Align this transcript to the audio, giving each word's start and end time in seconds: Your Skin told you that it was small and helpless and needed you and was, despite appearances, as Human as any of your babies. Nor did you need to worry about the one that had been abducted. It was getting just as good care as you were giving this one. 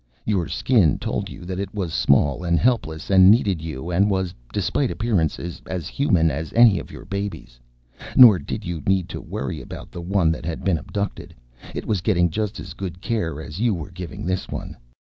Your 0.25 0.47
Skin 0.47 0.97
told 0.97 1.29
you 1.29 1.45
that 1.45 1.59
it 1.59 1.75
was 1.75 1.93
small 1.93 2.43
and 2.43 2.57
helpless 2.57 3.11
and 3.11 3.29
needed 3.29 3.61
you 3.61 3.91
and 3.91 4.09
was, 4.09 4.33
despite 4.51 4.89
appearances, 4.89 5.61
as 5.67 5.87
Human 5.87 6.31
as 6.31 6.51
any 6.53 6.79
of 6.79 6.89
your 6.89 7.05
babies. 7.05 7.59
Nor 8.15 8.39
did 8.39 8.65
you 8.65 8.81
need 8.87 9.07
to 9.09 9.21
worry 9.21 9.61
about 9.61 9.91
the 9.91 10.01
one 10.01 10.31
that 10.31 10.43
had 10.43 10.63
been 10.63 10.79
abducted. 10.79 11.35
It 11.75 11.85
was 11.85 12.01
getting 12.01 12.31
just 12.31 12.59
as 12.59 12.73
good 12.73 12.99
care 12.99 13.39
as 13.43 13.59
you 13.59 13.75
were 13.75 13.91
giving 13.91 14.25
this 14.25 14.47
one. 14.49 14.75